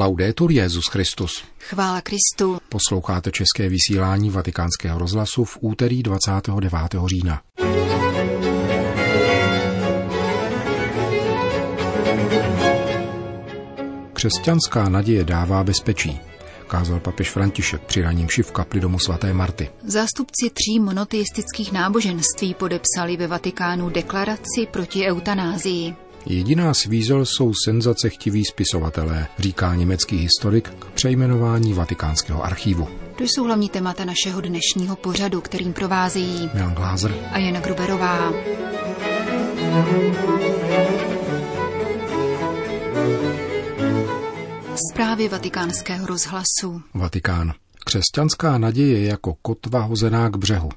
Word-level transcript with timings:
Laudetur 0.00 0.52
Jezus 0.52 0.86
Christus. 0.86 1.44
Chvála 1.58 2.00
Kristu. 2.00 2.58
Posloucháte 2.68 3.30
české 3.30 3.68
vysílání 3.68 4.30
Vatikánského 4.30 4.98
rozhlasu 4.98 5.44
v 5.44 5.58
úterý 5.60 6.02
29. 6.02 6.72
října. 7.06 7.42
Křesťanská 14.12 14.88
naděje 14.88 15.24
dává 15.24 15.64
bezpečí, 15.64 16.20
kázal 16.66 17.00
papež 17.00 17.30
František 17.30 17.80
při 17.80 18.02
raním 18.02 18.28
v 18.42 18.52
kapli 18.52 18.80
domu 18.80 18.98
svaté 18.98 19.32
Marty. 19.32 19.70
Zástupci 19.84 20.50
tří 20.50 20.80
monoteistických 20.80 21.72
náboženství 21.72 22.54
podepsali 22.54 23.16
ve 23.16 23.26
Vatikánu 23.26 23.90
deklaraci 23.90 24.66
proti 24.70 25.06
eutanázii. 25.06 26.09
Jediná 26.26 26.74
svízel 26.74 27.24
jsou 27.26 27.52
senzacechtiví 27.64 28.44
spisovatelé, 28.44 29.26
říká 29.38 29.74
německý 29.74 30.16
historik 30.16 30.68
k 30.78 30.84
přejmenování 30.84 31.74
Vatikánského 31.74 32.44
archívu. 32.44 32.88
To 33.18 33.24
jsou 33.24 33.44
hlavní 33.44 33.68
témata 33.68 34.04
našeho 34.04 34.40
dnešního 34.40 34.96
pořadu, 34.96 35.40
kterým 35.40 35.72
provázejí 35.72 36.50
Milan 36.54 36.74
Glázer 36.74 37.14
a 37.32 37.38
Jana 37.38 37.60
Gruberová. 37.60 38.32
Zprávy 44.90 45.28
vatikánského 45.28 46.06
rozhlasu. 46.06 46.82
Vatikán. 46.94 47.52
Křesťanská 47.84 48.58
naděje 48.58 48.98
je 48.98 49.08
jako 49.08 49.34
kotva 49.42 49.80
hozená 49.80 50.28
k 50.28 50.36
břehu, 50.36 50.70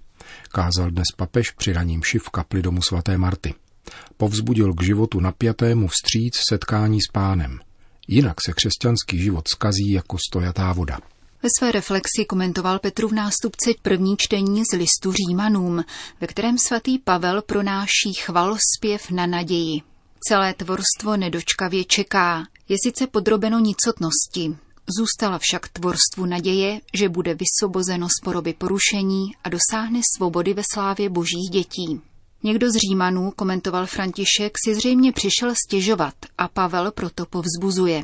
kázal 0.52 0.92
dnes 0.92 1.08
papež 1.18 1.52
při 1.52 1.74
raním 1.74 2.02
v 2.02 2.30
kapli 2.30 2.62
domu 2.62 2.82
svaté 2.82 3.18
Marty. 3.18 3.54
Povzbudil 4.18 4.74
k 4.74 4.84
životu 4.84 5.20
napjatému 5.20 5.88
vstříc 5.88 6.40
setkání 6.50 7.02
s 7.02 7.12
pánem. 7.12 7.60
Jinak 8.08 8.36
se 8.46 8.54
křesťanský 8.54 9.24
život 9.24 9.48
skazí 9.48 9.92
jako 9.92 10.18
stojatá 10.30 10.74
voda. 10.74 11.00
Ve 11.44 11.50
své 11.60 11.72
reflexi 11.72 12.26
komentoval 12.28 12.80
Petru 12.80 13.08
v 13.08 13.14
nástupci 13.14 13.76
první 13.82 14.16
čtení 14.18 14.64
z 14.74 14.78
listu 14.78 15.14
Římanům, 15.14 15.84
ve 16.22 16.28
kterém 16.28 16.58
svatý 16.58 17.00
Pavel 17.00 17.42
pronáší 17.42 18.14
chvalospěv 18.14 19.12
na 19.12 19.26
naději. 19.26 19.82
Celé 20.28 20.54
tvorstvo 20.54 21.18
nedočkavě 21.18 21.84
čeká, 21.84 22.44
je 22.70 22.78
sice 22.86 23.08
podrobeno 23.08 23.60
nicotnosti, 23.60 24.56
zůstala 24.98 25.40
však 25.42 25.68
tvorstvu 25.68 26.26
naděje, 26.26 26.82
že 26.94 27.10
bude 27.10 27.36
vysvobozeno 27.36 28.08
z 28.10 28.24
poroby 28.24 28.54
porušení 28.54 29.26
a 29.44 29.50
dosáhne 29.50 30.00
svobody 30.18 30.54
ve 30.54 30.64
slávě 30.74 31.10
božích 31.10 31.50
dětí. 31.52 32.02
Někdo 32.44 32.68
z 32.72 32.76
Římanů, 32.76 33.32
komentoval 33.36 33.86
František, 33.86 34.54
si 34.66 34.76
zřejmě 34.76 35.12
přišel 35.12 35.54
stěžovat 35.66 36.14
a 36.38 36.48
Pavel 36.48 36.92
proto 36.92 37.26
povzbuzuje. 37.26 38.04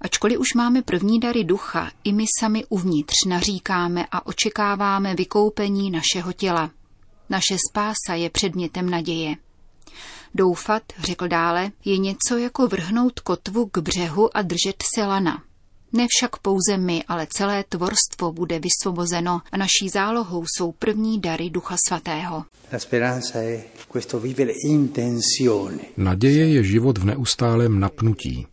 Ačkoliv 0.00 0.38
už 0.38 0.54
máme 0.54 0.82
první 0.82 1.20
dary 1.20 1.44
ducha, 1.44 1.90
i 2.04 2.12
my 2.12 2.24
sami 2.40 2.64
uvnitř 2.68 3.14
naříkáme 3.26 4.06
a 4.10 4.26
očekáváme 4.26 5.14
vykoupení 5.14 5.90
našeho 5.90 6.32
těla. 6.32 6.70
Naše 7.30 7.56
spása 7.70 8.14
je 8.14 8.30
předmětem 8.30 8.90
naděje. 8.90 9.36
Doufat, 10.34 10.82
řekl 10.98 11.28
dále, 11.28 11.70
je 11.84 11.98
něco 11.98 12.36
jako 12.36 12.66
vrhnout 12.68 13.20
kotvu 13.20 13.66
k 13.66 13.78
břehu 13.78 14.36
a 14.36 14.42
držet 14.42 14.82
se 14.94 15.04
lana. 15.06 15.42
Ne 15.92 16.06
však 16.08 16.36
pouze 16.36 16.76
my, 16.76 17.04
ale 17.08 17.26
celé 17.30 17.64
tvorstvo 17.68 18.32
bude 18.32 18.60
vysvobozeno 18.60 19.40
a 19.52 19.56
naší 19.56 19.88
zálohou 19.92 20.44
jsou 20.46 20.72
první 20.72 21.20
dary 21.20 21.50
Ducha 21.50 21.76
Svatého. 21.88 22.44
Naděje 25.96 26.48
je 26.48 26.64
život 26.64 26.98
v 26.98 27.04
neustálém 27.04 27.80
napnutí. 27.80 28.46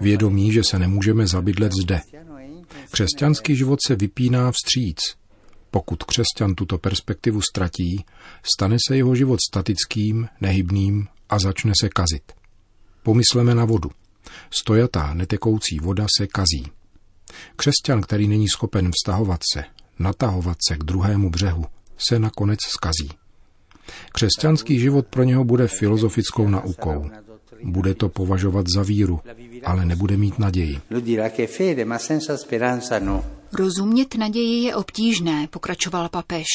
Vědomí, 0.00 0.52
že 0.52 0.62
se 0.64 0.78
nemůžeme 0.78 1.26
zabydlet 1.26 1.72
zde. 1.82 2.00
Křesťanský 2.90 3.56
život 3.56 3.78
se 3.86 3.96
vypíná 3.96 4.52
vstříc. 4.52 4.98
Pokud 5.70 6.04
křesťan 6.04 6.54
tuto 6.54 6.78
perspektivu 6.78 7.40
ztratí, 7.40 8.04
stane 8.54 8.76
se 8.88 8.96
jeho 8.96 9.14
život 9.14 9.40
statickým, 9.50 10.28
nehybným 10.40 11.06
a 11.28 11.38
začne 11.38 11.72
se 11.80 11.88
kazit. 11.88 12.32
Pomysleme 13.02 13.54
na 13.54 13.64
vodu. 13.64 13.90
Stojatá, 14.50 15.14
netekoucí 15.14 15.78
voda 15.78 16.06
se 16.18 16.26
kazí. 16.26 16.64
Křesťan, 17.56 18.00
který 18.02 18.28
není 18.28 18.48
schopen 18.48 18.90
vztahovat 18.94 19.40
se, 19.54 19.64
natahovat 19.98 20.56
se 20.68 20.76
k 20.76 20.84
druhému 20.84 21.30
břehu, 21.30 21.64
se 21.98 22.18
nakonec 22.18 22.58
skazí. 22.68 23.08
Křesťanský 24.12 24.80
život 24.80 25.06
pro 25.06 25.22
něho 25.22 25.44
bude 25.44 25.68
filozofickou 25.68 26.48
naukou. 26.48 27.10
Bude 27.62 27.94
to 27.94 28.08
považovat 28.08 28.66
za 28.74 28.82
víru, 28.82 29.20
ale 29.64 29.84
nebude 29.84 30.16
mít 30.16 30.38
naději. 30.38 30.80
No. 33.00 33.24
Rozumět 33.52 34.14
naději 34.14 34.62
je 34.62 34.76
obtížné, 34.76 35.48
pokračoval 35.50 36.08
papež. 36.08 36.46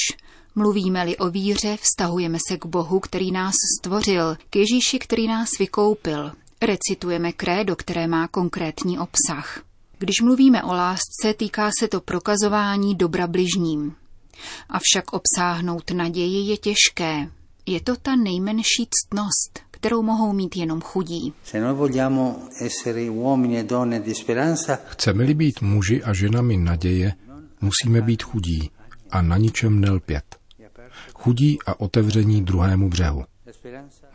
Mluvíme-li 0.56 1.18
o 1.18 1.30
víře, 1.30 1.78
vztahujeme 1.82 2.38
se 2.48 2.58
k 2.58 2.66
Bohu, 2.66 3.00
který 3.00 3.32
nás 3.32 3.56
stvořil, 3.80 4.38
k 4.50 4.56
Ježíši, 4.56 5.00
který 5.00 5.28
nás 5.28 5.50
vykoupil. 5.59 6.32
Recitujeme 6.62 7.32
krédo, 7.32 7.76
které 7.76 8.08
má 8.08 8.28
konkrétní 8.28 9.00
obsah. 9.00 9.69
Když 10.00 10.22
mluvíme 10.22 10.64
o 10.64 10.74
lásce, 10.74 11.34
týká 11.38 11.70
se 11.80 11.88
to 11.88 12.02
prokazování 12.02 12.96
dobra 12.96 13.28
bližním. 13.28 13.96
Avšak 14.70 15.14
obsáhnout 15.14 15.92
naději 15.92 16.50
je 16.50 16.58
těžké. 16.58 17.30
Je 17.66 17.82
to 17.82 17.96
ta 17.96 18.16
nejmenší 18.16 18.88
ctnost, 18.90 19.59
kterou 19.72 20.02
mohou 20.02 20.34
mít 20.34 20.56
jenom 20.56 20.82
chudí. 20.82 21.34
E 21.54 21.74
Chceme-li 24.86 25.34
být 25.34 25.62
muži 25.62 26.04
a 26.04 26.14
ženami 26.14 26.58
naděje, 26.58 27.14
musíme 27.62 28.02
být 28.02 28.24
chudí 28.24 28.72
a 29.12 29.22
na 29.22 29.38
ničem 29.38 29.80
nelpět. 29.80 30.36
Chudí 31.14 31.58
a 31.66 31.80
otevření 31.80 32.44
druhému 32.44 32.90
břehu. 32.90 33.24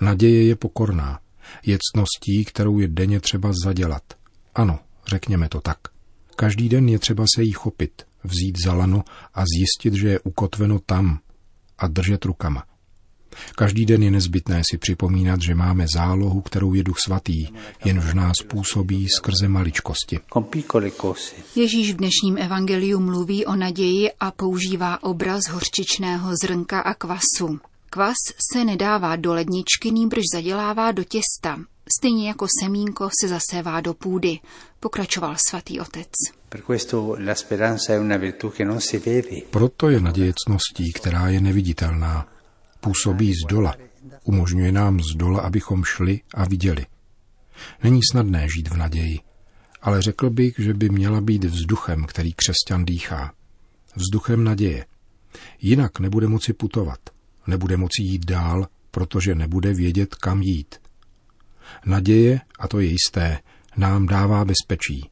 Naděje 0.00 0.46
je 0.46 0.56
pokorná. 0.56 1.20
Je 1.66 1.78
ctností, 1.78 2.44
kterou 2.44 2.78
je 2.78 2.88
denně 2.88 3.20
třeba 3.20 3.52
zadělat. 3.64 4.02
Ano, 4.54 4.78
řekněme 5.06 5.48
to 5.48 5.60
tak. 5.60 5.78
Každý 6.36 6.68
den 6.68 6.88
je 6.88 6.98
třeba 6.98 7.24
se 7.34 7.42
jí 7.42 7.52
chopit, 7.52 8.02
vzít 8.24 8.56
za 8.64 8.74
lano 8.74 9.04
a 9.34 9.44
zjistit, 9.56 10.00
že 10.00 10.08
je 10.08 10.20
ukotveno 10.20 10.78
tam 10.78 11.18
a 11.78 11.86
držet 11.86 12.24
rukama. 12.24 12.64
Každý 13.56 13.86
den 13.86 14.02
je 14.02 14.10
nezbytné 14.10 14.62
si 14.70 14.78
připomínat, 14.78 15.42
že 15.42 15.54
máme 15.54 15.86
zálohu, 15.94 16.40
kterou 16.40 16.74
je 16.74 16.84
Duch 16.84 16.96
Svatý, 17.04 17.46
jen 17.84 18.00
v 18.00 18.14
nás 18.14 18.36
působí 18.48 19.08
skrze 19.08 19.48
maličkosti. 19.48 20.20
Ježíš 21.56 21.92
v 21.92 21.96
dnešním 21.96 22.38
evangeliu 22.38 23.00
mluví 23.00 23.46
o 23.46 23.56
naději 23.56 24.10
a 24.20 24.30
používá 24.30 25.02
obraz 25.02 25.48
hořčičného 25.50 26.32
zrnka 26.42 26.80
a 26.80 26.94
kvasu. 26.94 27.60
Kvas 27.94 28.16
se 28.52 28.64
nedává 28.64 29.16
do 29.16 29.34
ledničky, 29.34 29.90
nýbrž 29.90 30.22
zadělává 30.34 30.92
do 30.92 31.04
těsta, 31.04 31.60
stejně 31.98 32.28
jako 32.28 32.46
semínko 32.62 33.08
se 33.20 33.28
zasévá 33.28 33.80
do 33.80 33.94
půdy, 33.94 34.38
pokračoval 34.80 35.36
svatý 35.48 35.80
otec. 35.80 36.08
Proto 39.50 39.90
je 39.90 40.00
naděje 40.00 40.32
cností, 40.46 40.92
která 40.92 41.28
je 41.28 41.40
neviditelná. 41.40 42.28
Působí 42.80 43.32
z 43.32 43.46
dola. 43.48 43.74
Umožňuje 44.24 44.72
nám 44.72 45.00
z 45.00 45.16
dola, 45.16 45.40
abychom 45.40 45.84
šli 45.84 46.20
a 46.34 46.44
viděli. 46.44 46.86
Není 47.82 48.00
snadné 48.12 48.48
žít 48.56 48.68
v 48.68 48.76
naději, 48.76 49.18
ale 49.82 50.02
řekl 50.02 50.30
bych, 50.30 50.54
že 50.58 50.74
by 50.74 50.88
měla 50.88 51.20
být 51.20 51.44
vzduchem, 51.44 52.04
který 52.04 52.32
křesťan 52.32 52.84
dýchá. 52.84 53.32
Vzduchem 53.96 54.44
naděje. 54.44 54.86
Jinak 55.60 56.00
nebude 56.00 56.28
moci 56.28 56.52
putovat, 56.52 56.98
nebude 57.46 57.76
moci 57.76 58.02
jít 58.02 58.24
dál, 58.24 58.66
protože 58.90 59.34
nebude 59.34 59.74
vědět, 59.74 60.14
kam 60.14 60.42
jít. 60.42 60.74
Naděje, 61.86 62.40
a 62.58 62.68
to 62.68 62.80
je 62.80 62.86
jisté, 62.86 63.38
nám 63.76 64.06
dává 64.06 64.44
bezpečí. 64.44 65.10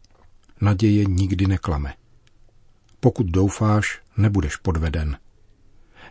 Naděje 0.61 1.05
nikdy 1.05 1.47
neklame. 1.47 1.95
Pokud 3.01 3.27
doufáš, 3.27 4.01
nebudeš 4.17 4.57
podveden. 4.57 5.19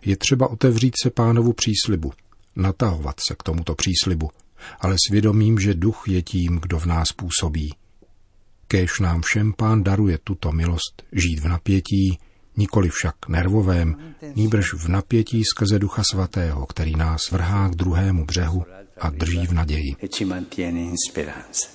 Je 0.06 0.18
třeba 0.18 0.50
otevřít 0.50 0.94
se 1.04 1.10
pánovu 1.10 1.54
příslibu, 1.54 2.14
natahovat 2.56 3.16
se 3.28 3.36
k 3.36 3.44
tomuto 3.44 3.76
příslibu, 3.76 4.30
ale 4.80 4.96
svědomím, 5.08 5.60
že 5.60 5.74
duch 5.74 6.04
je 6.08 6.22
tím, 6.22 6.60
kdo 6.62 6.80
v 6.80 6.86
nás 6.86 7.12
působí. 7.12 7.74
Kéž 8.68 9.00
nám 9.00 9.22
všem 9.22 9.54
pán 9.54 9.84
daruje 9.84 10.18
tuto 10.18 10.52
milost 10.52 11.04
žít 11.12 11.40
v 11.40 11.48
napětí, 11.48 12.20
nikoli 12.58 12.90
však 12.90 13.16
nervovém, 13.28 13.96
nýbrž 14.36 14.74
v 14.74 14.88
napětí 14.88 15.44
skrze 15.44 15.80
Ducha 15.80 16.04
Svatého, 16.12 16.66
který 16.66 16.96
nás 16.96 17.32
vrhá 17.32 17.70
k 17.70 17.76
druhému 17.76 18.26
břehu 18.26 18.66
a 19.02 19.10
drží 19.10 19.48
v 19.48 19.54
naději. 19.54 19.96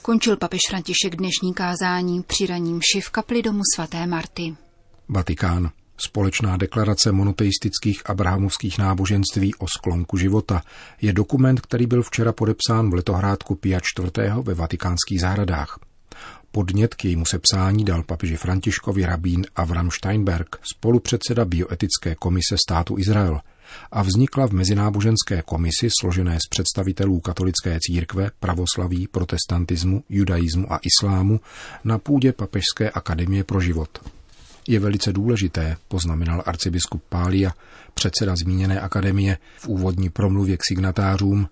Končil 0.03 0.37
papež 0.37 0.61
František 0.71 1.17
dnešní 1.17 1.55
kázání 1.55 2.23
při 2.23 2.47
raním 2.47 2.81
v 3.01 3.11
kapli 3.11 3.43
domu 3.43 3.63
svaté 3.75 4.07
Marty. 4.07 4.57
Vatikán. 5.09 5.71
Společná 5.99 6.57
deklarace 6.57 7.13
monoteistických 7.13 8.11
abrahamovských 8.11 8.79
náboženství 8.79 9.55
o 9.55 9.67
sklonku 9.69 10.17
života 10.17 10.63
je 11.01 11.13
dokument, 11.13 11.61
který 11.61 11.87
byl 11.87 12.03
včera 12.03 12.33
podepsán 12.33 12.91
v 12.91 12.95
letohrádku 12.95 13.55
Pia 13.55 13.81
IV. 13.99 14.11
ve 14.43 14.55
vatikánských 14.55 15.21
zahradách. 15.21 15.79
Podnět 16.57 16.95
k 16.95 17.05
jejímu 17.05 17.25
sepsání 17.27 17.85
dal 17.85 18.03
papeži 18.03 18.37
Františkovi 18.37 19.07
rabín 19.07 19.47
Avram 19.57 19.91
Steinberg, 19.91 20.57
spolupředseda 20.75 21.45
bioetické 21.45 22.15
komise 22.15 22.57
státu 22.67 22.99
Izrael, 22.99 23.41
a 23.93 24.03
vznikla 24.03 24.47
v 24.47 24.53
mezináboženské 24.53 25.43
komisi 25.43 25.89
složené 26.01 26.37
z 26.37 26.49
představitelů 26.51 27.21
katolické 27.21 27.79
církve, 27.81 28.31
pravoslaví, 28.41 29.07
protestantismu, 29.07 30.05
judaismu 30.09 30.73
a 30.73 30.81
islámu 30.83 31.41
na 31.85 31.99
půdě 31.99 32.33
Papežské 32.33 32.91
akademie 32.91 33.45
pro 33.45 33.61
život. 33.61 33.99
Je 34.69 34.81
velice 34.81 35.13
důležité, 35.13 35.77
poznamenal 35.89 36.43
arcibiskup 36.47 37.03
Pália, 37.09 37.53
předseda 37.95 38.37
zmíněné 38.37 38.81
akademie, 38.81 39.39
v 39.59 39.69
úvodní 39.69 40.11
promluvě 40.11 40.57
k 40.57 40.65
signatářům, 40.69 41.49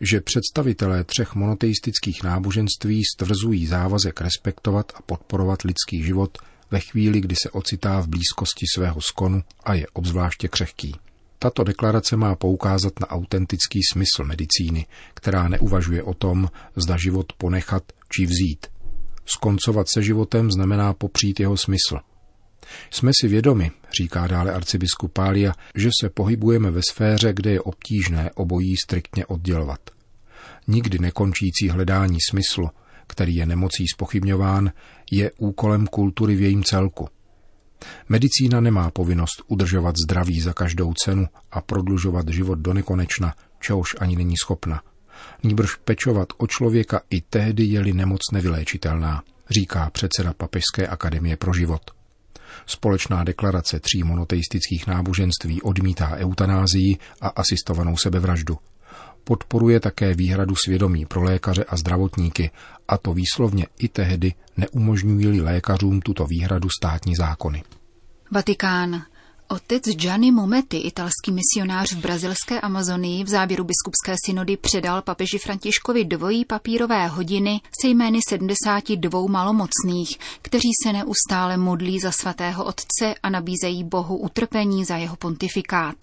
že 0.00 0.20
představitelé 0.20 1.04
třech 1.04 1.34
monoteistických 1.34 2.22
náboženství 2.22 3.02
stvrzují 3.14 3.66
závazek 3.66 4.20
respektovat 4.20 4.92
a 4.96 5.02
podporovat 5.02 5.62
lidský 5.62 6.02
život 6.02 6.38
ve 6.70 6.80
chvíli, 6.80 7.20
kdy 7.20 7.34
se 7.42 7.50
ocitá 7.50 8.00
v 8.00 8.08
blízkosti 8.08 8.66
svého 8.74 9.00
skonu 9.00 9.42
a 9.64 9.74
je 9.74 9.86
obzvláště 9.92 10.48
křehký. 10.48 10.94
Tato 11.38 11.64
deklarace 11.64 12.16
má 12.16 12.34
poukázat 12.34 13.00
na 13.00 13.06
autentický 13.06 13.80
smysl 13.92 14.24
medicíny, 14.24 14.86
která 15.14 15.48
neuvažuje 15.48 16.02
o 16.02 16.14
tom, 16.14 16.48
zda 16.76 16.96
život 16.96 17.32
ponechat 17.32 17.82
či 18.12 18.26
vzít. 18.26 18.66
Skoncovat 19.24 19.86
se 19.88 20.02
životem 20.02 20.50
znamená 20.50 20.92
popřít 20.92 21.40
jeho 21.40 21.56
smysl. 21.56 21.98
Jsme 22.90 23.10
si 23.20 23.28
vědomi, 23.28 23.70
říká 23.96 24.26
dále 24.26 24.52
arcibiskup 24.52 25.12
Pália, 25.12 25.52
že 25.74 25.90
se 26.00 26.10
pohybujeme 26.10 26.70
ve 26.70 26.80
sféře, 26.90 27.32
kde 27.32 27.50
je 27.50 27.60
obtížné 27.60 28.30
obojí 28.34 28.76
striktně 28.76 29.26
oddělovat. 29.26 29.80
Nikdy 30.68 30.98
nekončící 30.98 31.68
hledání 31.68 32.18
smyslu, 32.30 32.70
který 33.06 33.34
je 33.34 33.46
nemocí 33.46 33.84
spochybňován, 33.94 34.72
je 35.10 35.30
úkolem 35.38 35.86
kultury 35.86 36.36
v 36.36 36.42
jejím 36.42 36.64
celku. 36.64 37.08
Medicína 38.08 38.60
nemá 38.60 38.90
povinnost 38.90 39.42
udržovat 39.46 39.94
zdraví 40.04 40.40
za 40.40 40.52
každou 40.52 40.92
cenu 41.04 41.26
a 41.50 41.60
prodlužovat 41.60 42.28
život 42.28 42.58
do 42.58 42.74
nekonečna, 42.74 43.34
čehož 43.60 43.96
ani 44.00 44.16
není 44.16 44.34
schopna. 44.42 44.82
Nýbrž 45.42 45.74
pečovat 45.74 46.28
o 46.36 46.46
člověka 46.46 47.00
i 47.10 47.20
tehdy 47.20 47.64
je-li 47.64 47.92
nemoc 47.92 48.20
nevyléčitelná, 48.32 49.22
říká 49.50 49.90
předseda 49.90 50.32
Papežské 50.32 50.86
akademie 50.86 51.36
pro 51.36 51.52
život. 51.52 51.95
Společná 52.66 53.24
deklarace 53.24 53.80
tří 53.80 54.02
monoteistických 54.02 54.86
náboženství 54.86 55.62
odmítá 55.62 56.16
eutanázii 56.16 56.98
a 57.20 57.28
asistovanou 57.28 57.96
sebevraždu. 57.96 58.58
Podporuje 59.24 59.80
také 59.80 60.14
výhradu 60.14 60.54
svědomí 60.56 61.06
pro 61.06 61.22
lékaře 61.22 61.64
a 61.64 61.76
zdravotníky, 61.76 62.50
a 62.88 62.98
to 62.98 63.12
výslovně 63.12 63.66
i 63.78 63.88
tehdy 63.88 64.34
neumožňují 64.56 65.40
lékařům 65.40 66.00
tuto 66.00 66.26
výhradu 66.26 66.68
státní 66.80 67.14
zákony. 67.16 67.62
Vatikán. 68.30 69.02
Otec 69.48 69.82
Gianni 69.82 70.32
Mometti, 70.32 70.76
italský 70.76 71.32
misionář 71.32 71.92
v 71.92 71.98
brazilské 71.98 72.60
Amazonii, 72.60 73.24
v 73.24 73.28
záběru 73.28 73.64
biskupské 73.64 74.14
synody 74.26 74.56
předal 74.56 75.02
papeži 75.02 75.38
Františkovi 75.38 76.04
dvojí 76.04 76.44
papírové 76.44 77.06
hodiny 77.06 77.60
se 77.80 77.88
jmény 77.88 78.18
72 78.28 79.26
malomocných, 79.26 80.18
kteří 80.42 80.68
se 80.84 80.92
neustále 80.92 81.56
modlí 81.56 82.00
za 82.00 82.12
svatého 82.12 82.64
otce 82.64 83.14
a 83.22 83.30
nabízejí 83.30 83.84
Bohu 83.84 84.16
utrpení 84.16 84.84
za 84.84 84.96
jeho 84.96 85.16
pontifikát. 85.16 85.96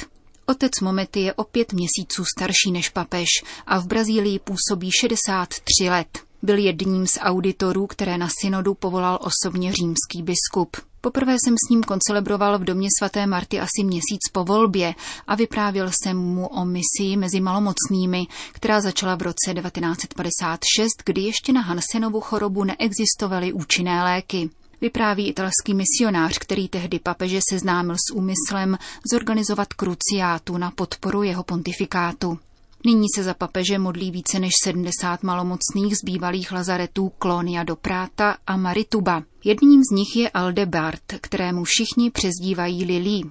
Otec 0.45 0.80
Mometti 0.81 1.19
je 1.19 1.34
o 1.34 1.44
pět 1.44 1.74
měsíců 1.74 2.24
starší 2.38 2.72
než 2.72 2.90
papež 2.90 3.28
a 3.68 3.80
v 3.80 3.88
Brazílii 3.88 4.40
působí 4.40 4.90
63 5.01 5.90
let. 5.90 6.19
Byl 6.42 6.57
jedním 6.57 7.07
z 7.07 7.19
auditorů, 7.19 7.88
které 7.88 8.18
na 8.18 8.28
synodu 8.42 8.74
povolal 8.74 9.19
osobně 9.22 9.74
římský 9.74 10.24
biskup. 10.24 10.93
Poprvé 11.06 11.34
jsem 11.34 11.56
s 11.68 11.70
ním 11.70 11.84
koncelebroval 11.84 12.60
v 12.60 12.64
domě 12.64 12.88
svaté 13.00 13.28
Marty 13.28 13.60
asi 13.60 13.84
měsíc 13.84 14.20
po 14.32 14.44
volbě 14.44 14.96
a 15.28 15.36
vyprávěl 15.36 15.92
jsem 15.92 16.18
mu 16.18 16.48
o 16.48 16.66
misi 16.66 17.18
mezi 17.18 17.40
malomocnými, 17.42 18.28
která 18.52 18.82
začala 18.82 19.16
v 19.16 19.22
roce 19.22 19.54
1956, 19.54 20.90
kdy 21.06 21.22
ještě 21.22 21.54
na 21.54 21.62
Hansenovu 21.62 22.22
chorobu 22.22 22.64
neexistovaly 22.64 23.54
účinné 23.54 24.04
léky. 24.04 24.50
Vypráví 24.82 25.28
italský 25.28 25.74
misionář, 25.74 26.38
který 26.38 26.68
tehdy 26.68 27.00
papeže 27.00 27.40
seznámil 27.50 27.96
s 27.96 28.14
úmyslem 28.14 28.78
zorganizovat 29.12 29.74
kruciátu 29.74 30.58
na 30.58 30.72
podporu 30.72 31.24
jeho 31.24 31.44
pontifikátu. 31.44 32.40
Nyní 32.85 33.07
se 33.15 33.24
za 33.24 33.33
papeže 33.33 33.80
modlí 33.80 34.12
více 34.12 34.39
než 34.39 34.51
70 34.63 35.24
malomocných 35.24 35.97
z 35.97 36.03
bývalých 36.03 36.51
lazaretů 36.51 37.09
Klonia 37.09 37.63
do 37.63 37.75
Práta 37.75 38.38
a 38.47 38.57
Marituba. 38.57 39.24
Jedním 39.44 39.81
z 39.83 39.95
nich 39.95 40.15
je 40.15 40.30
Aldebart, 40.30 41.03
kterému 41.21 41.63
všichni 41.63 42.12
přezdívají 42.12 42.85
Lili. 42.85 43.21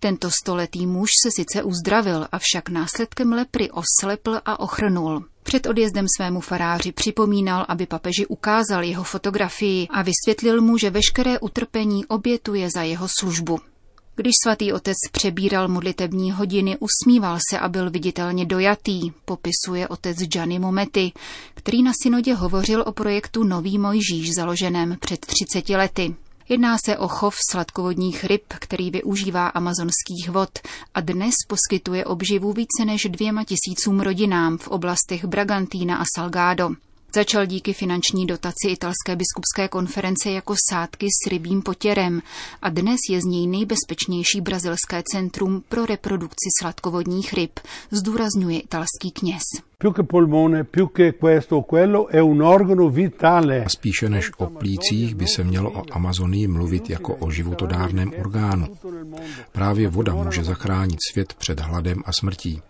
Tento 0.00 0.30
stoletý 0.30 0.86
muž 0.86 1.10
se 1.22 1.30
sice 1.36 1.62
uzdravil, 1.62 2.26
avšak 2.32 2.68
následkem 2.68 3.32
lepry 3.32 3.70
oslepl 3.70 4.40
a 4.44 4.60
ochrnul. 4.60 5.24
Před 5.42 5.66
odjezdem 5.66 6.06
svému 6.16 6.40
faráři 6.40 6.92
připomínal, 6.92 7.66
aby 7.68 7.86
papeži 7.86 8.26
ukázal 8.26 8.84
jeho 8.84 9.04
fotografii 9.04 9.88
a 9.88 10.02
vysvětlil 10.02 10.60
mu, 10.60 10.78
že 10.78 10.90
veškeré 10.90 11.38
utrpení 11.38 12.06
obětuje 12.06 12.68
za 12.74 12.82
jeho 12.82 13.06
službu. 13.20 13.58
Když 14.20 14.32
svatý 14.44 14.72
otec 14.72 14.96
přebíral 15.12 15.68
modlitební 15.68 16.32
hodiny, 16.32 16.76
usmíval 16.78 17.38
se 17.50 17.58
a 17.58 17.68
byl 17.68 17.90
viditelně 17.90 18.44
dojatý, 18.44 19.10
popisuje 19.24 19.88
otec 19.88 20.18
Gianni 20.18 20.58
Mometti, 20.58 21.12
který 21.54 21.82
na 21.82 21.92
synodě 22.02 22.34
hovořil 22.34 22.84
o 22.86 22.92
projektu 22.92 23.44
Nový 23.44 23.78
Mojžíš 23.78 24.34
založeném 24.34 24.96
před 25.00 25.20
30 25.20 25.68
lety. 25.68 26.14
Jedná 26.48 26.76
se 26.84 26.98
o 26.98 27.08
chov 27.08 27.36
sladkovodních 27.50 28.24
ryb, 28.24 28.42
který 28.48 28.90
využívá 28.90 29.48
amazonských 29.48 30.30
vod 30.30 30.58
a 30.94 31.00
dnes 31.00 31.34
poskytuje 31.48 32.04
obživu 32.04 32.52
více 32.52 32.84
než 32.84 33.02
dvěma 33.10 33.44
tisícům 33.44 34.00
rodinám 34.00 34.58
v 34.58 34.68
oblastech 34.68 35.24
Bragantína 35.24 35.96
a 35.96 36.04
Salgado. 36.16 36.70
Začal 37.14 37.46
díky 37.46 37.72
finanční 37.72 38.26
dotaci 38.26 38.68
italské 38.68 39.16
biskupské 39.16 39.68
konference 39.68 40.30
jako 40.30 40.54
sádky 40.70 41.06
s 41.06 41.30
rybím 41.30 41.62
potěrem 41.62 42.22
a 42.62 42.70
dnes 42.70 42.96
je 43.10 43.20
z 43.20 43.24
něj 43.24 43.46
nejbezpečnější 43.46 44.40
brazilské 44.40 45.02
centrum 45.12 45.62
pro 45.68 45.86
reprodukci 45.86 46.48
sladkovodních 46.60 47.32
ryb, 47.32 47.60
zdůrazňuje 47.90 48.60
italský 48.60 49.10
kněz. 49.10 49.42
A 53.64 53.68
spíše 53.68 54.08
než 54.08 54.30
o 54.36 54.46
plících 54.46 55.14
by 55.14 55.26
se 55.26 55.44
mělo 55.44 55.70
o 55.70 55.84
Amazonii 55.92 56.48
mluvit 56.48 56.90
jako 56.90 57.14
o 57.14 57.30
životodárném 57.30 58.12
orgánu. 58.20 58.66
Právě 59.52 59.88
voda 59.88 60.14
může 60.14 60.44
zachránit 60.44 60.98
svět 61.10 61.34
před 61.34 61.60
hladem 61.60 62.02
a 62.04 62.12
smrtí. 62.12 62.62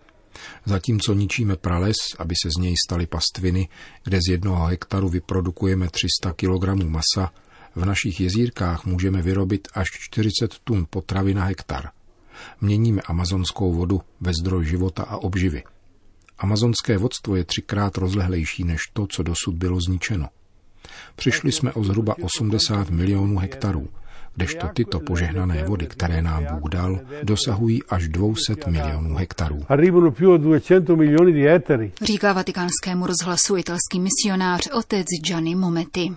Zatímco 0.65 1.13
ničíme 1.13 1.55
prales, 1.55 1.95
aby 2.19 2.35
se 2.43 2.49
z 2.57 2.61
něj 2.61 2.75
staly 2.85 3.07
pastviny, 3.07 3.69
kde 4.03 4.19
z 4.27 4.31
jednoho 4.31 4.65
hektaru 4.65 5.09
vyprodukujeme 5.09 5.87
300 5.89 6.33
kg 6.33 6.83
masa, 6.83 7.31
v 7.75 7.85
našich 7.85 8.21
jezírkách 8.21 8.85
můžeme 8.85 9.21
vyrobit 9.21 9.67
až 9.73 9.87
40 9.91 10.59
tun 10.63 10.85
potravy 10.89 11.33
na 11.33 11.45
hektar. 11.45 11.89
Měníme 12.61 13.01
amazonskou 13.01 13.73
vodu 13.73 14.01
ve 14.21 14.31
zdroj 14.41 14.65
života 14.65 15.03
a 15.03 15.17
obživy. 15.17 15.63
Amazonské 16.37 16.97
vodstvo 16.97 17.35
je 17.35 17.43
třikrát 17.43 17.97
rozlehlejší 17.97 18.63
než 18.63 18.81
to, 18.93 19.07
co 19.07 19.23
dosud 19.23 19.55
bylo 19.55 19.81
zničeno. 19.81 20.29
Přišli 21.15 21.51
jsme 21.51 21.73
o 21.73 21.83
zhruba 21.83 22.15
80 22.21 22.89
milionů 22.89 23.37
hektarů, 23.37 23.89
kdežto 24.35 24.67
tyto 24.73 24.99
požehnané 24.99 25.63
vody, 25.63 25.87
které 25.87 26.21
nám 26.21 26.45
Bůh 26.45 26.69
dal, 26.69 26.99
dosahují 27.23 27.83
až 27.89 28.07
200 28.07 28.55
milionů 28.67 29.15
hektarů. 29.15 29.65
Říká 32.01 32.33
vatikánskému 32.33 33.07
rozhlasu 33.07 33.57
italský 33.57 33.99
misionář 33.99 34.67
otec 34.73 35.07
Gianni 35.27 35.55
Mometti. 35.55 36.11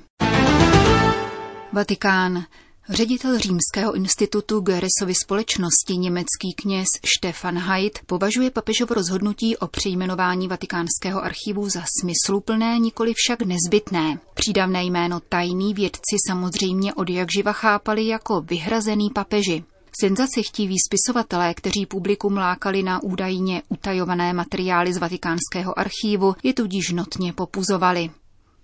Vatikán. 1.73 2.45
Ředitel 2.89 3.39
Římského 3.39 3.95
institutu 3.95 4.61
Goeresovy 4.61 5.15
společnosti 5.25 5.97
německý 5.97 6.55
kněz 6.57 6.87
Stefan 7.19 7.59
Haidt 7.59 7.99
považuje 8.07 8.51
papežovo 8.51 8.95
rozhodnutí 8.95 9.57
o 9.57 9.67
přejmenování 9.67 10.49
vatikánského 10.49 11.25
archivu 11.25 11.69
za 11.69 11.85
smysluplné, 12.01 12.79
nikoli 12.79 13.13
však 13.17 13.43
nezbytné. 13.43 14.19
Přídavné 14.35 14.85
jméno 14.85 15.21
tajný 15.21 15.75
vědci 15.75 16.17
samozřejmě 16.29 16.95
od 16.95 17.11
jak 17.11 17.29
živa 17.37 17.53
chápali 17.53 18.07
jako 18.07 18.41
vyhrazený 18.41 19.11
papeži. 19.11 19.65
Senzaci 20.01 20.43
chtiví 20.43 20.77
spisovatelé, 20.89 21.55
kteří 21.55 21.87
publikum 21.87 22.37
lákali 22.37 22.83
na 22.83 23.03
údajně 23.03 23.63
utajované 23.69 24.33
materiály 24.33 24.93
z 24.93 24.99
vatikánského 24.99 25.79
archívu, 25.79 26.35
je 26.43 26.55
tudíž 26.55 26.91
notně 26.93 27.33
popuzovali. 27.33 28.11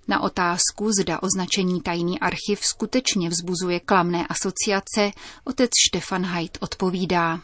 Na 0.09 0.21
otázku, 0.21 0.93
zda 1.01 1.19
označení 1.23 1.81
tajný 1.81 2.21
archiv 2.21 2.59
skutečně 2.61 3.29
vzbuzuje 3.29 3.81
klamné 3.81 4.27
asociace, 4.29 5.11
otec 5.45 5.71
Stefan 5.89 6.23
Haidt 6.23 6.59
odpovídá. 6.61 7.39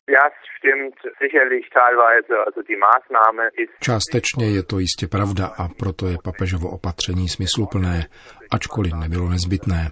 Částečně 3.80 4.50
je 4.50 4.62
to 4.62 4.78
jistě 4.78 5.06
pravda 5.06 5.46
a 5.46 5.68
proto 5.68 6.06
je 6.06 6.16
papežovo 6.24 6.70
opatření 6.70 7.28
smysluplné, 7.28 8.06
ačkoliv 8.50 8.92
nebylo 8.94 9.28
nezbytné. 9.28 9.90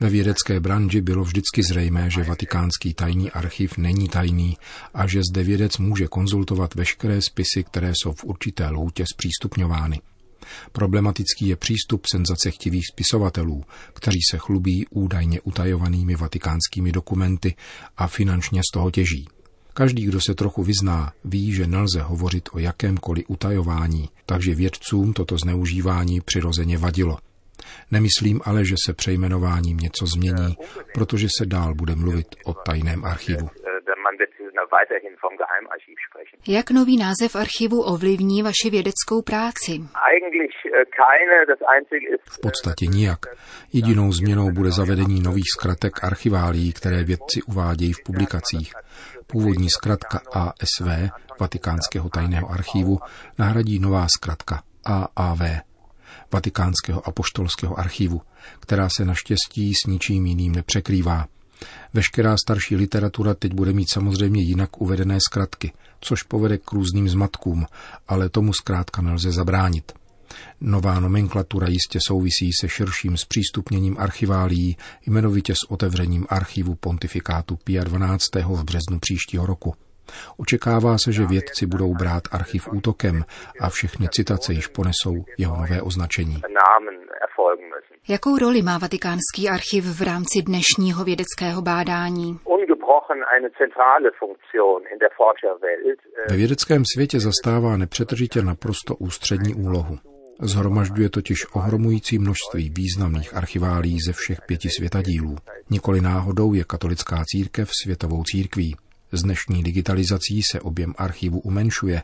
Ve 0.00 0.10
vědecké 0.10 0.60
branži 0.60 1.00
bylo 1.00 1.22
vždycky 1.22 1.62
zřejmé, 1.62 2.10
že 2.10 2.22
vatikánský 2.22 2.94
tajný 2.94 3.30
archiv 3.30 3.78
není 3.78 4.08
tajný 4.08 4.56
a 4.94 5.06
že 5.06 5.20
zde 5.32 5.42
vědec 5.42 5.78
může 5.78 6.06
konzultovat 6.06 6.74
veškeré 6.74 7.18
spisy, 7.22 7.64
které 7.64 7.92
jsou 7.94 8.12
v 8.12 8.24
určité 8.24 8.68
loutě 8.68 9.04
zpřístupňovány. 9.14 10.00
Problematický 10.72 11.48
je 11.48 11.56
přístup 11.56 12.06
senzacechtivých 12.12 12.84
spisovatelů, 12.92 13.64
kteří 13.92 14.18
se 14.30 14.38
chlubí 14.38 14.86
údajně 14.90 15.40
utajovanými 15.40 16.14
vatikánskými 16.16 16.92
dokumenty 16.92 17.54
a 17.96 18.06
finančně 18.06 18.60
z 18.60 18.72
toho 18.72 18.90
těží. 18.90 19.28
Každý, 19.74 20.04
kdo 20.04 20.20
se 20.20 20.34
trochu 20.34 20.62
vyzná, 20.62 21.12
ví, 21.24 21.52
že 21.52 21.66
nelze 21.66 22.02
hovořit 22.02 22.48
o 22.52 22.58
jakémkoliv 22.58 23.24
utajování, 23.28 24.08
takže 24.26 24.54
vědcům 24.54 25.12
toto 25.12 25.38
zneužívání 25.38 26.20
přirozeně 26.20 26.78
vadilo. 26.78 27.18
Nemyslím 27.90 28.40
ale, 28.44 28.64
že 28.64 28.74
se 28.86 28.92
přejmenováním 28.92 29.76
něco 29.76 30.06
změní, 30.06 30.56
protože 30.94 31.28
se 31.38 31.46
dál 31.46 31.74
bude 31.74 31.94
mluvit 31.94 32.26
o 32.44 32.54
tajném 32.54 33.04
archivu. 33.04 33.48
Jak 36.48 36.70
nový 36.70 36.96
název 36.96 37.36
archivu 37.36 37.82
ovlivní 37.82 38.42
vaši 38.42 38.70
vědeckou 38.70 39.22
práci? 39.22 39.72
V 42.30 42.40
podstatě 42.40 42.86
nijak. 42.86 43.18
Jedinou 43.72 44.12
změnou 44.12 44.50
bude 44.50 44.70
zavedení 44.70 45.22
nových 45.22 45.50
zkratek 45.58 46.04
archiválií, 46.04 46.72
které 46.72 47.04
vědci 47.04 47.42
uvádějí 47.48 47.92
v 47.92 48.02
publikacích. 48.04 48.72
Původní 49.26 49.70
zkratka 49.70 50.20
ASV, 50.34 51.10
Vatikánského 51.40 52.08
tajného 52.08 52.50
archivu, 52.50 52.98
nahradí 53.38 53.78
nová 53.78 54.06
zkratka 54.16 54.62
AAV, 54.84 55.40
Vatikánského 56.32 57.08
apoštolského 57.08 57.78
archivu, 57.78 58.20
která 58.60 58.88
se 58.96 59.04
naštěstí 59.04 59.74
s 59.74 59.86
ničím 59.86 60.26
jiným 60.26 60.52
nepřekrývá. 60.52 61.26
Veškerá 61.94 62.36
starší 62.36 62.76
literatura 62.76 63.34
teď 63.34 63.54
bude 63.54 63.72
mít 63.72 63.90
samozřejmě 63.90 64.42
jinak 64.42 64.80
uvedené 64.80 65.18
zkratky, 65.28 65.72
což 66.00 66.22
povede 66.22 66.58
k 66.58 66.72
různým 66.72 67.08
zmatkům, 67.08 67.66
ale 68.08 68.28
tomu 68.28 68.52
zkrátka 68.52 69.02
nelze 69.02 69.32
zabránit. 69.32 69.92
Nová 70.60 71.00
nomenklatura 71.00 71.68
jistě 71.68 71.98
souvisí 72.06 72.50
se 72.60 72.68
širším 72.68 73.16
zpřístupněním 73.16 73.96
archiválií, 73.98 74.76
jmenovitě 75.06 75.54
s 75.54 75.70
otevřením 75.70 76.26
archivu 76.28 76.74
pontifikátu 76.74 77.58
Pia 77.64 77.84
12. 77.84 78.24
v 78.48 78.64
březnu 78.64 78.98
příštího 78.98 79.46
roku. 79.46 79.74
Očekává 80.36 80.96
se, 81.04 81.12
že 81.12 81.26
vědci 81.26 81.66
budou 81.66 81.94
brát 81.94 82.22
archiv 82.32 82.68
útokem 82.72 83.24
a 83.60 83.68
všechny 83.70 84.08
citace 84.08 84.52
již 84.52 84.66
ponesou 84.66 85.14
jeho 85.38 85.56
nové 85.56 85.82
označení. 85.82 86.42
Jakou 88.08 88.38
roli 88.38 88.62
má 88.62 88.78
vatikánský 88.78 89.48
archiv 89.52 89.84
v 89.84 90.02
rámci 90.02 90.42
dnešního 90.42 91.04
vědeckého 91.04 91.62
bádání? 91.62 92.38
Ve 96.28 96.36
vědeckém 96.36 96.82
světě 96.94 97.20
zastává 97.20 97.76
nepřetržitě 97.76 98.42
naprosto 98.42 98.94
ústřední 98.94 99.54
úlohu. 99.54 99.98
Zhromažďuje 100.42 101.10
totiž 101.10 101.46
ohromující 101.54 102.18
množství 102.18 102.72
významných 102.76 103.36
archiválí 103.36 103.96
ze 104.06 104.12
všech 104.12 104.40
pěti 104.46 104.68
světadílů. 104.78 105.36
Nikoli 105.70 106.00
náhodou 106.00 106.54
je 106.54 106.64
katolická 106.64 107.16
církev 107.26 107.68
světovou 107.82 108.22
církví. 108.24 108.76
S 109.12 109.22
dnešní 109.22 109.62
digitalizací 109.62 110.42
se 110.52 110.60
objem 110.60 110.94
archivu 110.98 111.40
umenšuje, 111.40 112.02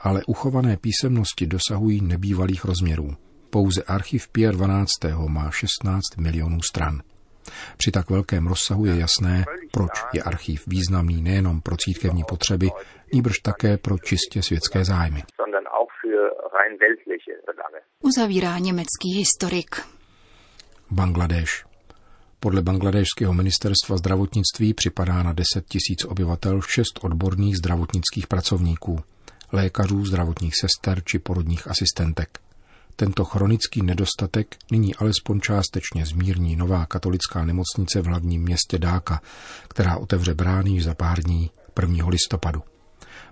ale 0.00 0.22
uchované 0.26 0.76
písemnosti 0.76 1.46
dosahují 1.46 2.00
nebývalých 2.00 2.64
rozměrů. 2.64 3.16
Pouze 3.50 3.82
archiv 3.82 4.28
Pia 4.28 4.50
12. 4.50 4.88
má 5.28 5.50
16 5.50 6.02
milionů 6.16 6.58
stran. 6.62 7.02
Při 7.76 7.90
tak 7.90 8.10
velkém 8.10 8.46
rozsahu 8.46 8.86
je 8.86 8.96
jasné, 8.96 9.44
proč 9.72 9.90
je 10.12 10.22
archiv 10.22 10.66
významný 10.66 11.22
nejenom 11.22 11.60
pro 11.60 11.76
církevní 11.76 12.24
potřeby, 12.28 12.70
nýbrž 13.12 13.38
také 13.38 13.76
pro 13.78 13.98
čistě 13.98 14.42
světské 14.42 14.84
zájmy. 14.84 15.22
Uzavírá 18.02 18.58
německý 18.58 19.14
historik. 19.16 19.76
Bangladeš. 20.90 21.65
Podle 22.40 22.62
bangladešského 22.62 23.34
ministerstva 23.34 23.96
zdravotnictví 23.96 24.74
připadá 24.74 25.22
na 25.22 25.32
10 25.32 25.44
tisíc 25.68 26.04
obyvatel 26.04 26.60
šest 26.60 26.98
odborných 27.02 27.56
zdravotnických 27.56 28.26
pracovníků, 28.26 29.00
lékařů, 29.52 30.06
zdravotních 30.06 30.54
sester 30.60 31.02
či 31.04 31.18
porodních 31.18 31.68
asistentek. 31.68 32.38
Tento 32.96 33.24
chronický 33.24 33.82
nedostatek 33.82 34.56
nyní 34.70 34.94
alespoň 34.94 35.40
částečně 35.40 36.06
zmírní 36.06 36.56
nová 36.56 36.86
katolická 36.86 37.44
nemocnice 37.44 38.00
v 38.00 38.06
hlavním 38.06 38.42
městě 38.42 38.78
Dáka, 38.78 39.20
která 39.68 39.96
otevře 39.96 40.34
brány 40.34 40.82
za 40.82 40.94
pár 40.94 41.22
dní 41.22 41.50
1. 41.82 42.08
listopadu. 42.08 42.62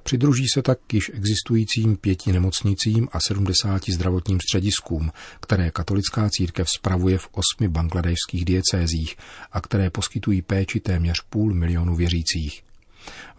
Přidruží 0.04 0.44
se 0.54 0.62
tak 0.62 0.78
již 0.92 1.10
existujícím 1.14 1.96
pěti 1.96 2.32
nemocnicím 2.32 3.08
a 3.12 3.18
70 3.26 3.82
zdravotním 3.88 4.38
střediskům, 4.40 5.10
které 5.40 5.70
katolická 5.70 6.28
církev 6.30 6.66
spravuje 6.78 7.18
v 7.18 7.28
osmi 7.32 7.68
bangladešských 7.68 8.44
diecézích 8.44 9.16
a 9.52 9.60
které 9.60 9.90
poskytují 9.90 10.42
péči 10.42 10.80
téměř 10.80 11.20
půl 11.30 11.54
milionu 11.54 11.96
věřících. 11.96 12.62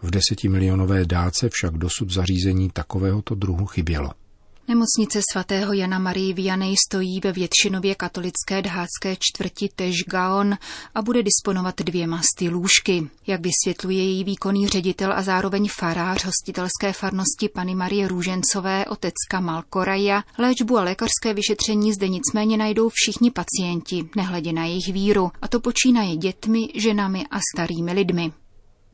V 0.02 0.10
desetimilionové 0.10 1.04
dáce 1.04 1.48
však 1.52 1.78
dosud 1.78 2.12
zařízení 2.12 2.70
takovéhoto 2.70 3.34
druhu 3.34 3.66
chybělo. 3.66 4.10
Nemocnice 4.68 5.20
svatého 5.32 5.72
Jana 5.72 5.98
Marie 5.98 6.34
Vianney 6.34 6.74
stojí 6.88 7.20
ve 7.24 7.32
většinově 7.32 7.94
katolické 7.94 8.62
dhácké 8.62 9.16
čtvrti 9.20 9.70
Gaon 10.10 10.56
a 10.94 11.02
bude 11.02 11.22
disponovat 11.22 11.80
dvěma 11.80 12.22
sty 12.22 12.48
lůžky. 12.48 13.10
Jak 13.26 13.40
vysvětluje 13.40 14.04
její 14.04 14.24
výkonný 14.24 14.68
ředitel 14.68 15.12
a 15.12 15.22
zároveň 15.22 15.68
farář 15.68 16.24
hostitelské 16.24 16.92
farnosti 16.92 17.48
Pany 17.48 17.74
Marie 17.74 18.08
Růžencové, 18.08 18.86
otec 18.86 19.14
Kamal 19.30 19.62
Koraja, 19.70 20.22
léčbu 20.38 20.78
a 20.78 20.82
lékařské 20.82 21.34
vyšetření 21.34 21.92
zde 21.92 22.08
nicméně 22.08 22.56
najdou 22.56 22.88
všichni 22.88 23.30
pacienti, 23.30 24.08
nehledě 24.16 24.52
na 24.52 24.64
jejich 24.64 24.92
víru, 24.92 25.30
a 25.42 25.48
to 25.48 25.60
počínaje 25.60 26.16
dětmi, 26.16 26.68
ženami 26.74 27.26
a 27.30 27.38
starými 27.54 27.92
lidmi. 27.92 28.32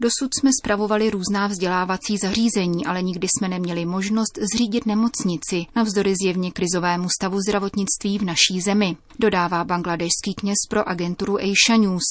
Dosud 0.02 0.30
jsme 0.40 0.50
spravovali 0.62 1.10
různá 1.10 1.46
vzdělávací 1.46 2.18
zařízení, 2.18 2.86
ale 2.86 3.02
nikdy 3.02 3.28
jsme 3.28 3.48
neměli 3.48 3.84
možnost 3.84 4.38
zřídit 4.52 4.86
nemocnici, 4.86 5.66
navzdory 5.76 6.14
zjevně 6.22 6.52
krizovému 6.52 7.08
stavu 7.20 7.38
zdravotnictví 7.40 8.18
v 8.18 8.22
naší 8.22 8.60
zemi, 8.64 8.96
dodává 9.18 9.64
bangladešský 9.64 10.34
kněz 10.36 10.56
pro 10.68 10.88
agenturu 10.88 11.36
Asia 11.38 11.76
News 11.78 12.02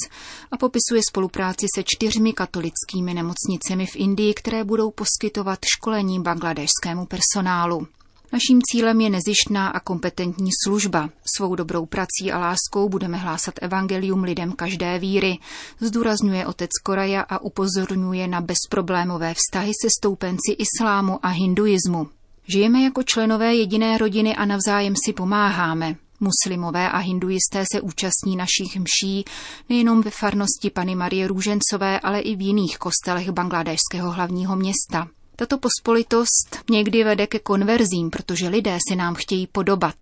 a 0.52 0.58
popisuje 0.58 1.02
spolupráci 1.10 1.66
se 1.76 1.84
čtyřmi 1.86 2.34
katolickými 2.34 3.14
nemocnicemi 3.14 3.86
v 3.86 3.96
Indii, 3.96 4.34
které 4.34 4.64
budou 4.64 4.92
poskytovat 4.92 5.60
školení 5.66 6.22
bangladešskému 6.22 7.06
personálu. 7.06 7.88
Naším 8.34 8.60
cílem 8.72 9.02
je 9.02 9.10
nezištná 9.10 9.68
a 9.68 9.80
kompetentní 9.80 10.50
služba. 10.64 11.10
Svou 11.38 11.56
dobrou 11.56 11.86
prací 11.86 12.32
a 12.32 12.40
láskou 12.40 12.90
budeme 12.90 13.18
hlásat 13.18 13.54
evangelium 13.62 14.24
lidem 14.24 14.52
každé 14.52 15.00
víry, 15.00 15.38
zdůrazňuje 15.80 16.46
otec 16.46 16.70
Koraja 16.84 17.22
a 17.22 17.42
upozorňuje 17.42 18.28
na 18.28 18.42
bezproblémové 18.42 19.34
vztahy 19.34 19.72
se 19.82 19.88
stoupenci 20.00 20.52
islámu 20.58 21.26
a 21.26 21.28
hinduismu. 21.28 22.08
Žijeme 22.48 22.82
jako 22.82 23.04
členové 23.04 23.56
jediné 23.56 23.98
rodiny 23.98 24.36
a 24.36 24.46
navzájem 24.46 24.94
si 25.06 25.14
pomáháme. 25.14 25.96
Muslimové 26.20 26.90
a 26.90 26.98
hinduisté 26.98 27.64
se 27.74 27.82
účastní 27.82 28.36
našich 28.36 28.80
mší 28.80 29.26
nejenom 29.70 30.02
ve 30.02 30.12
farnosti 30.12 30.70
Pany 30.70 30.96
Marie 30.96 31.28
Růžencové, 31.28 32.00
ale 32.00 32.20
i 32.20 32.36
v 32.36 32.42
jiných 32.42 32.78
kostelech 32.78 33.30
bangladešského 33.30 34.12
hlavního 34.12 34.56
města. 34.56 35.08
Tato 35.42 35.58
pospolitost 35.58 36.60
někdy 36.70 37.04
vede 37.04 37.28
ke 37.28 37.40
konverzím, 37.40 38.10
protože 38.10 38.48
lidé 38.48 38.78
si 38.90 38.96
nám 38.96 39.16
chtějí 39.16 39.48
podobat. 39.48 39.96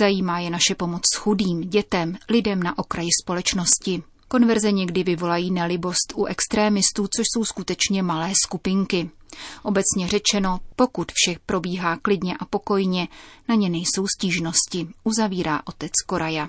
Zajímá 0.00 0.38
je 0.38 0.50
naše 0.50 0.74
pomoc 0.74 1.02
chudým, 1.16 1.60
dětem, 1.60 2.18
lidem 2.28 2.62
na 2.62 2.78
okraji 2.78 3.08
společnosti. 3.22 4.02
Konverze 4.28 4.72
někdy 4.72 5.02
vyvolají 5.02 5.50
nelibost 5.50 6.12
u 6.14 6.24
extrémistů, 6.24 7.06
což 7.16 7.26
jsou 7.34 7.44
skutečně 7.44 8.02
malé 8.02 8.32
skupinky. 8.46 9.10
Obecně 9.62 10.08
řečeno, 10.08 10.60
pokud 10.76 11.12
vše 11.14 11.38
probíhá 11.46 11.96
klidně 11.96 12.36
a 12.36 12.44
pokojně, 12.44 13.08
na 13.48 13.54
ně 13.54 13.68
nejsou 13.68 14.06
stížnosti, 14.18 14.88
uzavírá 15.04 15.62
otec 15.66 15.92
Koraja. 16.06 16.48